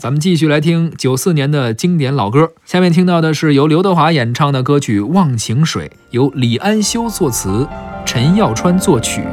[0.00, 2.52] 咱们继续来听九四年的经典老歌。
[2.64, 7.66] 下面听到的是由刘德华演唱的歌曲《忘情水》，由李安修作词，
[8.06, 9.24] 陈耀川作曲。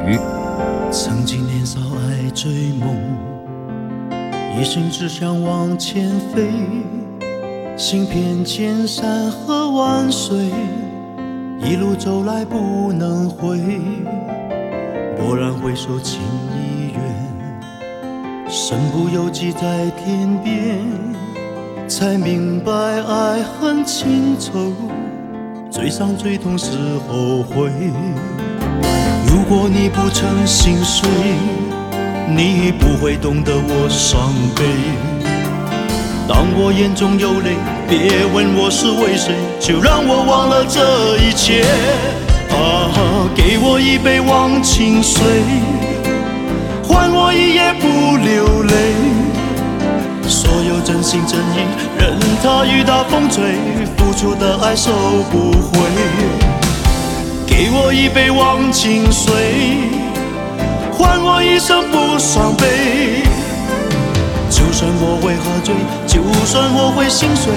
[0.90, 2.50] 曾经年少爱追
[2.80, 2.96] 梦，
[4.60, 6.50] 一心只想往前飞，
[7.76, 10.50] 行遍千山和万水，
[11.62, 13.56] 一路走来不能回。
[15.16, 16.20] 蓦然回首，情，
[18.48, 20.78] 身不由己在天边，
[21.88, 24.72] 才明白爱恨情仇，
[25.68, 26.70] 最伤最痛是
[27.08, 27.72] 后悔。
[29.26, 31.08] 如果你不曾心碎，
[32.28, 34.64] 你不会懂得我伤悲。
[36.28, 37.56] 当我眼中有泪，
[37.88, 41.64] 别问我是为谁，就让我忘了这一切。
[42.50, 45.20] 啊，给我一杯忘情水，
[46.88, 48.94] 换我一夜不流泪。
[50.28, 51.66] 所有真心真意，
[51.98, 53.54] 任它雨打风吹，
[53.96, 54.90] 付出的爱收
[55.30, 55.78] 不回。
[57.46, 59.32] 给我一杯忘情水，
[60.92, 63.22] 换我一生不伤悲。
[64.50, 65.74] 就算我会喝醉，
[66.06, 67.52] 就算我会心碎，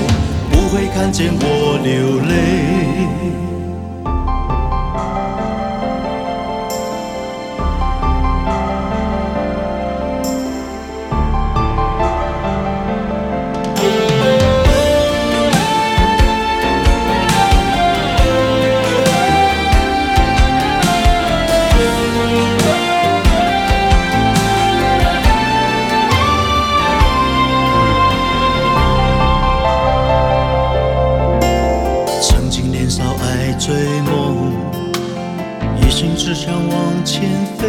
[0.52, 3.49] 不会看见我流泪。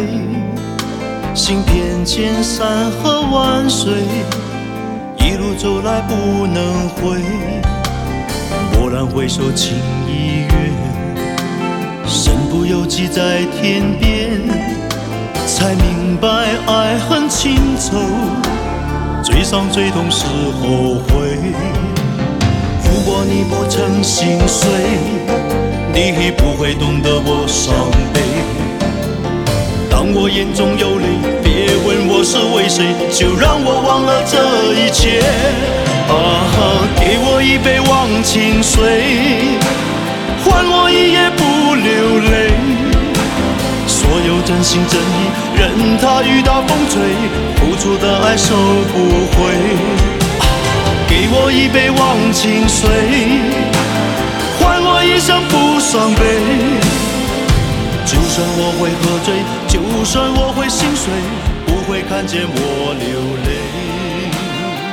[0.01, 0.07] 飞，
[1.35, 3.93] 行遍千山和万水，
[5.17, 7.19] 一路走来不能回。
[8.73, 9.75] 蓦然回首，情
[10.07, 10.71] 已远，
[12.07, 14.41] 身不由己在天边，
[15.45, 16.27] 才明白
[16.65, 17.97] 爱恨情仇，
[19.23, 21.37] 最伤最痛是后悔。
[22.83, 24.67] 如果你不曾心碎，
[25.93, 27.73] 你不会懂得我伤
[28.13, 28.60] 悲。
[30.01, 31.05] 当我眼中有泪，
[31.43, 34.33] 别问我是为谁，就让我忘了这
[34.73, 35.21] 一切。
[36.09, 36.41] 啊，
[36.97, 38.81] 给我一杯忘情水，
[40.41, 42.49] 换我一夜不流泪。
[43.85, 45.69] 所有真心真意，任
[46.01, 46.97] 它雨打风吹，
[47.61, 48.55] 付出的爱收
[48.89, 49.53] 不回。
[51.07, 52.89] 给我一杯忘情水，
[58.41, 59.37] 就算我会喝醉，
[59.67, 61.13] 就算我会心碎，
[61.67, 63.49] 不会看见我流泪。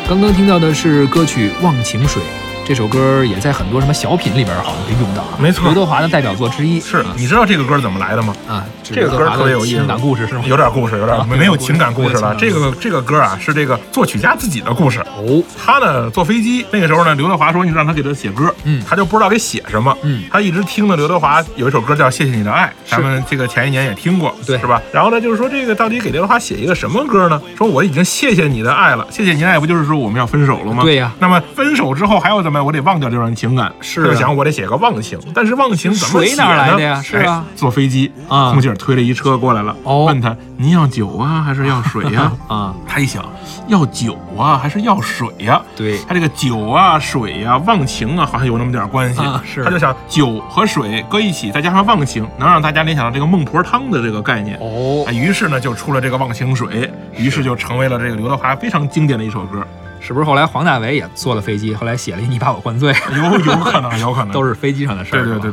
[0.07, 2.23] 刚刚听到的是歌曲《忘情水》，
[2.69, 5.39] 这首歌也在很多什么小品里边好像被用到啊。
[5.39, 6.79] 没错刘德华的代表作之一。
[6.79, 8.37] 是，你知道这个歌怎么来的吗？
[8.47, 10.43] 啊，这个歌特别有意思，情感故事是吗？
[10.45, 12.35] 有点故事，有点啊没有情感故事了。
[12.39, 15.01] 这个这个歌啊，是这个作曲家自己的故事。
[15.01, 24.83] 哦，他呢坐飞机，那个时候呢，刘德华说你让他给他写歌，嗯他就不知道给写什么，嗯他一直听的刘德华有一首歌叫《谢谢你的爱》，咱们这个前一年也听过，对是吧？
[24.93, 27.41] 然后呢，就是说这个到底给刘德华写一个什么歌呢？
[27.57, 30.83] 说我已经谢谢你的爱了，谢谢你的爱不就是说我们要分手了吗？
[30.83, 32.67] 对呀那么分手之后还要怎么样？
[32.67, 43.25] 我得忘掉这段情感，是啊他就想我得写个忘情，但是忘情怎么写水哪来呢的呀是吧哎坐飞机啊空姐推了一车过来了，哦问他您要酒啊还是要水呀、 啊，他一想，
[43.69, 49.21] 要酒啊还是要水呀、对他这个酒啊、水呀、忘情啊，好像有那么点关系。
[49.21, 54.59] 啊是他就想酒和水搁一起，再加上忘情，能让大家联想到这个孟婆汤的这个概念。
[54.61, 59.65] 哦啊，，于是呢，就出了这个忘情水，于是就成为了这个刘德华非常经典的一首歌。
[60.09, 62.91] 是不是后来黄大炜也坐了飞机，后来写了一《你把我灌醉》？
[63.17, 65.23] 有有可能，有可能 都是飞机上的事儿。
[65.23, 65.53] 对对对